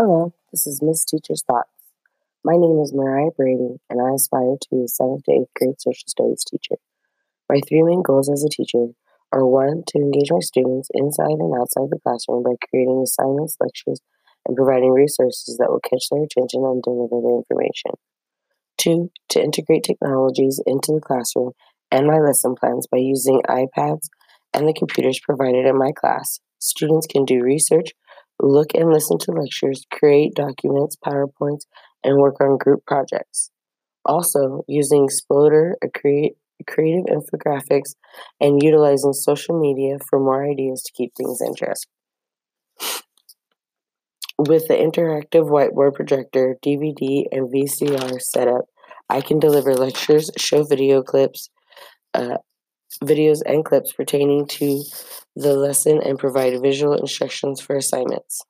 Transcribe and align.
Hello, 0.00 0.32
this 0.52 0.64
is 0.64 0.80
Miss 0.80 1.04
Teacher's 1.04 1.42
Thoughts. 1.42 1.74
My 2.44 2.52
name 2.52 2.78
is 2.78 2.94
Mariah 2.94 3.32
Brady, 3.36 3.80
and 3.90 4.00
I 4.00 4.14
aspire 4.14 4.54
to 4.54 4.68
be 4.70 4.76
a 4.76 4.86
7th 4.86 5.24
to 5.24 5.32
8th 5.32 5.46
grade 5.56 5.80
social 5.80 6.06
studies 6.06 6.44
teacher. 6.48 6.76
My 7.50 7.58
three 7.66 7.82
main 7.82 8.02
goals 8.02 8.30
as 8.30 8.44
a 8.44 8.48
teacher 8.48 8.94
are 9.32 9.44
one, 9.44 9.82
to 9.88 9.98
engage 9.98 10.30
my 10.30 10.38
students 10.38 10.88
inside 10.94 11.42
and 11.42 11.52
outside 11.52 11.90
the 11.90 11.98
classroom 11.98 12.44
by 12.44 12.54
creating 12.70 13.02
assignments, 13.02 13.56
lectures, 13.58 14.00
and 14.46 14.56
providing 14.56 14.92
resources 14.92 15.56
that 15.58 15.68
will 15.68 15.80
catch 15.80 16.06
their 16.12 16.22
attention 16.22 16.62
and 16.62 16.80
deliver 16.80 17.18
the 17.18 17.42
information. 17.42 17.98
Two, 18.76 19.10
to 19.30 19.42
integrate 19.42 19.82
technologies 19.82 20.62
into 20.64 20.92
the 20.92 21.02
classroom 21.02 21.54
and 21.90 22.06
my 22.06 22.20
lesson 22.20 22.54
plans 22.54 22.86
by 22.86 22.98
using 22.98 23.42
iPads 23.48 24.06
and 24.54 24.68
the 24.68 24.78
computers 24.78 25.18
provided 25.18 25.66
in 25.66 25.76
my 25.76 25.90
class. 25.90 26.38
Students 26.60 27.08
can 27.08 27.24
do 27.24 27.42
research, 27.42 27.90
look 28.40 28.74
and 28.74 28.92
listen 28.92 29.18
to 29.18 29.32
lectures, 29.32 29.84
create 29.90 30.34
documents, 30.34 30.96
PowerPoints, 31.04 31.66
and 32.04 32.18
work 32.18 32.40
on 32.40 32.56
group 32.56 32.84
projects. 32.86 33.50
Also, 34.04 34.64
using 34.68 35.04
Exploder, 35.04 35.76
a 35.82 35.88
create, 35.88 36.36
creative 36.66 37.06
infographics, 37.06 37.94
and 38.40 38.62
utilizing 38.62 39.12
social 39.12 39.60
media 39.60 39.98
for 40.08 40.18
more 40.18 40.48
ideas 40.48 40.82
to 40.82 40.92
keep 40.92 41.12
things 41.16 41.40
interesting. 41.40 41.90
With 44.38 44.68
the 44.68 44.74
interactive 44.74 45.50
whiteboard 45.50 45.94
projector, 45.94 46.56
DVD, 46.64 47.24
and 47.32 47.52
VCR 47.52 48.20
setup, 48.20 48.66
I 49.10 49.20
can 49.20 49.40
deliver 49.40 49.74
lectures, 49.74 50.30
show 50.36 50.62
video 50.62 51.02
clips, 51.02 51.50
uh, 52.14 52.36
videos 53.02 53.42
and 53.46 53.64
clips 53.64 53.92
pertaining 53.92 54.46
to 54.46 54.82
the 55.36 55.54
lesson 55.54 56.00
and 56.02 56.18
provide 56.18 56.60
visual 56.60 56.94
instructions 56.94 57.60
for 57.60 57.76
assignments. 57.76 58.42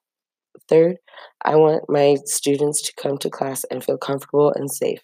Third, 0.69 0.98
I 1.45 1.56
want 1.56 1.88
my 1.88 2.16
students 2.24 2.83
to 2.83 2.92
come 3.01 3.16
to 3.19 3.30
class 3.30 3.64
and 3.70 3.83
feel 3.83 3.97
comfortable 3.97 4.53
and 4.53 4.70
safe. 4.70 5.00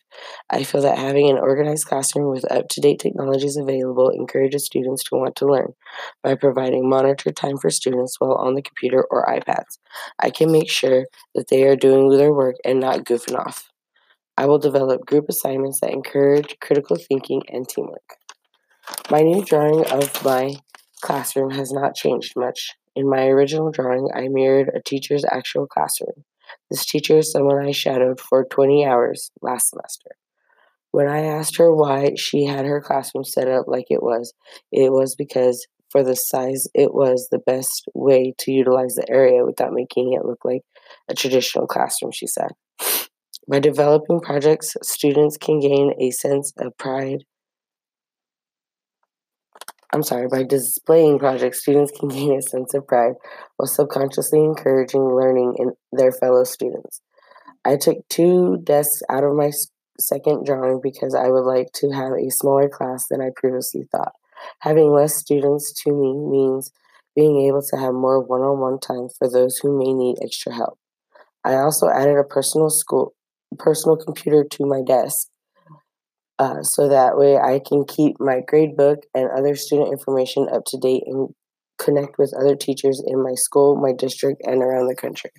I 0.51 0.63
feel 0.63 0.83
that 0.83 0.99
having 0.99 1.31
an 1.31 1.39
organized 1.39 1.87
classroom 1.87 2.31
with 2.31 2.51
up 2.51 2.69
to 2.71 2.81
date 2.81 2.99
technologies 2.99 3.57
available 3.57 4.11
encourages 4.11 4.67
students 4.67 5.05
to 5.05 5.17
want 5.17 5.37
to 5.37 5.47
learn. 5.47 5.75
By 6.23 6.35
providing 6.35 6.89
monitored 6.89 7.37
time 7.37 7.57
for 7.57 7.71
students 7.71 8.21
while 8.21 8.35
on 8.35 8.55
the 8.55 8.63
computer 8.63 9.07
or 9.11 9.27
iPads, 9.27 9.79
I 10.19 10.31
can 10.31 10.53
make 10.53 10.71
sure 10.71 11.07
that 11.35 11.49
they 11.49 11.65
are 11.65 11.77
doing 11.77 12.11
their 12.11 12.33
work 12.33 12.57
and 12.65 12.81
not 12.81 13.05
goofing 13.05 13.39
off. 13.39 13.71
I 14.37 14.47
will 14.47 14.59
develop 14.59 15.07
group 15.07 15.29
assignments 15.29 15.81
that 15.81 15.93
encourage 15.93 16.59
critical 16.61 16.97
thinking 16.97 17.43
and 17.49 17.69
teamwork. 17.69 18.19
My 19.11 19.21
new 19.21 19.45
drawing 19.45 19.85
of 19.91 20.25
my 20.25 20.55
classroom 21.01 21.51
has 21.51 21.73
not 21.73 21.95
changed 21.95 22.35
much. 22.37 22.73
In 22.97 23.09
my 23.09 23.27
original 23.27 23.71
drawing, 23.71 24.09
I 24.15 24.29
mirrored 24.29 24.71
a 24.75 24.83
teacher's 24.83 25.25
actual 25.31 25.67
classroom. 25.67 26.25
This 26.71 26.87
teacher 26.87 27.19
is 27.19 27.31
someone 27.31 27.65
I 27.65 27.73
shadowed 27.73 28.21
for 28.21 28.45
20 28.45 28.87
hours 28.87 29.31
last 29.43 29.71
semester. 29.71 30.17
When 30.91 31.09
I 31.09 31.25
asked 31.25 31.57
her 31.57 31.75
why 31.75 32.13
she 32.17 32.45
had 32.45 32.65
her 32.67 32.81
classroom 32.81 33.25
set 33.25 33.49
up 33.49 33.67
like 33.67 33.87
it 33.91 34.03
was, 34.03 34.33
it 34.71 34.93
was 34.93 35.15
because 35.17 35.67
for 35.91 36.03
the 36.03 36.17
size, 36.17 36.67
it 36.75 36.95
was 36.95 37.29
the 37.31 37.39
best 37.39 37.89
way 37.95 38.35
to 38.39 38.53
utilize 38.53 38.95
the 38.95 39.09
area 39.11 39.45
without 39.45 39.73
making 39.73 40.13
it 40.13 40.25
look 40.25 40.45
like 40.45 40.63
a 41.09 41.15
traditional 41.15 41.67
classroom, 41.67 42.13
she 42.13 42.27
said. 42.27 42.51
By 43.49 43.61
developing 43.61 44.21
projects, 44.21 44.77
students 44.83 45.37
can 45.37 45.61
gain 45.61 45.93
a 46.01 46.11
sense 46.11 46.53
of 46.59 46.77
pride 46.79 47.25
I'm 49.95 50.03
sorry, 50.03 50.27
by 50.27 50.43
displaying 50.43 51.21
projects, 51.21 51.61
students 51.61 51.93
can 51.97 52.09
gain 52.11 52.37
a 52.37 52.43
sense 52.43 52.75
of 52.75 52.85
pride 52.85 53.15
while 53.57 53.69
subconsciously 53.69 54.41
encouraging 54.41 55.01
learning 55.01 55.55
in 55.57 55.73
their 55.93 56.11
fellow 56.11 56.43
students. 56.43 57.01
I 57.65 57.77
took 57.77 57.99
two 58.09 58.59
desks 58.65 59.05
out 59.09 59.23
of 59.23 59.37
my 59.37 59.53
second 60.01 60.47
drawing 60.47 60.81
because 60.83 61.15
I 61.15 61.29
would 61.29 61.45
like 61.45 61.69
to 61.75 61.93
have 61.93 62.11
a 62.13 62.29
smaller 62.31 62.69
class 62.69 63.07
than 63.09 63.21
I 63.21 63.29
previously 63.37 63.85
thought. 63.93 64.13
Having 64.63 64.91
less 64.91 65.15
students 65.15 65.73
to 65.85 65.93
me 65.93 66.13
means 66.13 66.73
being 67.15 67.47
able 67.47 67.63
to 67.63 67.77
have 67.77 67.95
more 67.95 68.21
one 68.21 68.41
on 68.41 68.59
one 68.59 68.81
time 68.81 69.09
for 69.17 69.31
those 69.31 69.59
who 69.59 69.79
may 69.79 69.93
need 69.93 70.17
extra 70.21 70.53
help. 70.53 70.77
I 71.45 71.55
also 71.55 71.89
added 71.89 72.19
a 72.19 72.25
personal 72.25 72.69
school 72.69 73.15
personal 73.57 73.97
computer 73.97 74.43
to 74.43 74.67
my 74.67 74.83
desk 74.85 75.29
uh, 76.39 76.63
so 76.63 76.89
that 76.89 77.17
way 77.17 77.37
I 77.37 77.61
can 77.67 77.85
keep 77.85 78.17
my 78.19 78.41
grade 78.47 78.77
book 78.77 79.01
and 79.15 79.31
other 79.31 79.55
student 79.55 79.93
information 79.93 80.49
up 80.53 80.65
to 80.67 80.79
date 80.79 81.05
and 81.07 81.29
connect 81.79 82.19
with 82.19 82.35
other 82.39 82.57
teachers 82.57 83.03
in 83.05 83.23
my 83.23 83.35
school, 83.35 83.77
my 83.77 83.93
district, 83.93 84.43
and 84.45 84.63
around 84.63 84.89
the 84.89 84.97
country. 84.97 85.31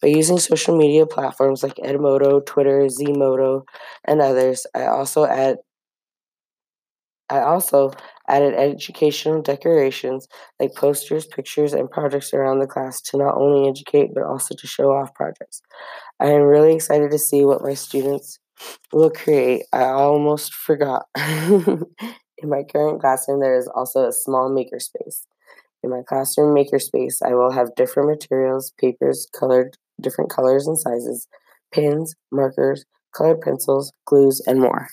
By 0.00 0.08
using 0.08 0.38
social 0.38 0.76
media 0.76 1.06
platforms 1.06 1.62
like 1.62 1.74
Edmodo, 1.76 2.44
Twitter, 2.44 2.86
Zmodo, 2.86 3.62
and 4.04 4.20
others, 4.20 4.66
I 4.74 4.86
also 4.86 5.26
add 5.26 5.56
I 7.30 7.40
also 7.40 7.92
added 8.28 8.54
educational 8.54 9.40
decorations 9.40 10.28
like 10.60 10.74
posters, 10.74 11.24
pictures, 11.24 11.72
and 11.72 11.90
projects 11.90 12.34
around 12.34 12.58
the 12.58 12.66
class 12.66 13.00
to 13.00 13.16
not 13.16 13.36
only 13.36 13.68
educate 13.68 14.10
but 14.14 14.24
also 14.24 14.54
to 14.54 14.66
show 14.66 14.90
off 14.92 15.14
projects. 15.14 15.62
I 16.20 16.26
am 16.26 16.42
really 16.42 16.74
excited 16.74 17.10
to 17.10 17.18
see 17.18 17.44
what 17.44 17.62
my 17.62 17.72
students 17.72 18.38
will 18.92 19.10
create. 19.10 19.64
I 19.72 19.84
almost 19.84 20.54
forgot. 20.54 21.06
In 21.16 22.48
my 22.48 22.64
current 22.64 23.00
classroom, 23.00 23.40
there 23.40 23.56
is 23.56 23.68
also 23.68 24.06
a 24.08 24.12
small 24.12 24.50
makerspace. 24.50 25.26
In 25.82 25.90
my 25.90 26.02
classroom 26.06 26.54
makerspace, 26.54 27.22
I 27.24 27.34
will 27.34 27.52
have 27.52 27.74
different 27.76 28.08
materials, 28.08 28.72
papers, 28.80 29.28
colored 29.32 29.76
different 30.00 30.30
colors 30.30 30.66
and 30.66 30.78
sizes, 30.78 31.28
pens, 31.72 32.14
markers, 32.32 32.84
colored 33.14 33.40
pencils, 33.40 33.92
glues, 34.06 34.42
and 34.46 34.60
more. 34.60 34.88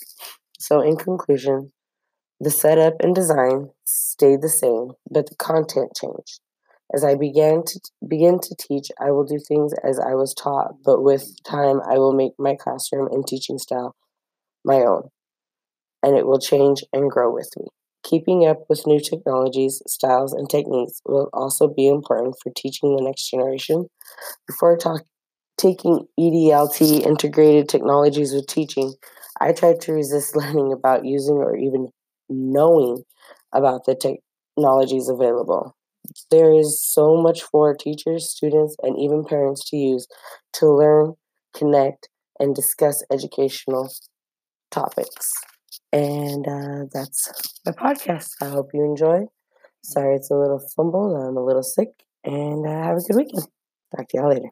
So, 0.60 0.82
in 0.82 0.96
conclusion, 0.98 1.72
the 2.40 2.52
setup 2.52 2.96
and 3.02 3.16
design 3.16 3.70
stayed 3.86 4.42
the 4.42 4.50
same, 4.50 4.92
but 5.10 5.28
the 5.30 5.36
content 5.36 5.92
changed. 5.96 6.40
As 6.94 7.04
I 7.04 7.16
began 7.16 7.64
to 7.66 7.80
begin 8.08 8.40
to 8.40 8.56
teach, 8.56 8.92
I 9.00 9.12
will 9.12 9.24
do 9.26 9.40
things 9.40 9.74
as 9.84 10.00
I 10.00 10.16
was 10.16 10.34
taught, 10.34 10.82
but 10.84 11.02
with 11.04 11.42
time 11.44 11.82
I 11.82 12.00
will 12.00 12.14
make 12.14 12.34
my 12.40 12.56
classroom 12.56 13.08
and 13.12 13.26
teaching 13.28 13.60
style 13.60 13.96
my 14.66 14.78
own, 14.78 15.10
and 16.04 16.18
it 16.18 16.26
will 16.26 16.40
change 16.40 16.84
and 16.94 17.12
grow 17.12 17.34
with 17.34 17.50
me. 17.58 17.68
Keeping 18.04 18.46
up 18.48 18.60
with 18.70 18.88
new 18.88 19.00
technologies, 19.00 19.82
styles, 19.88 20.34
and 20.34 20.50
techniques 20.50 21.02
will 21.06 21.30
also 21.34 21.68
be 21.68 21.88
important 21.88 22.36
for 22.42 22.52
teaching 22.56 22.96
the 22.96 23.04
next 23.04 23.30
generation. 23.30 23.88
Before 24.48 24.78
talk, 24.78 25.04
taking 25.58 26.08
EDLT, 26.20 27.02
integrated 27.02 27.70
technologies 27.70 28.34
with 28.34 28.48
teaching, 28.48 28.96
I 29.42 29.54
tried 29.54 29.82
to 29.82 29.94
resist 29.94 30.36
learning 30.38 30.74
about 30.74 31.06
using 31.06 31.38
or 31.38 31.56
even 31.58 31.90
knowing 32.30 33.04
about 33.54 33.86
the 33.86 33.96
technologies 33.96 35.10
available. 35.10 35.76
There 36.32 36.54
is 36.54 36.84
so 36.84 37.18
much 37.22 37.44
for 37.44 37.76
teachers, 37.76 38.30
students, 38.30 38.76
and 38.84 38.98
even 39.00 39.26
parents 39.26 39.70
to 39.70 39.78
use 39.78 40.08
to 40.54 40.68
learn, 40.68 41.16
connect, 41.56 42.10
and 42.40 42.56
discuss 42.56 43.04
educational 43.12 43.92
topics. 44.72 45.32
And 45.92 46.48
uh, 46.48 46.86
that's 46.94 47.32
my 47.66 47.72
podcast. 47.72 48.30
I 48.42 48.50
hope 48.50 48.70
you 48.74 48.84
enjoy. 48.84 49.26
Sorry 49.84 50.16
it's 50.16 50.30
a 50.30 50.36
little 50.36 50.62
fumble. 50.76 51.16
I'm 51.16 51.38
a 51.38 51.46
little 51.46 51.64
sick. 51.64 51.90
And 52.24 52.68
uh, 52.68 52.84
have 52.84 52.98
a 52.98 53.02
good 53.02 53.16
weekend. 53.16 53.48
Talk 53.96 54.08
to 54.10 54.18
y'all 54.18 54.30
later. 54.30 54.50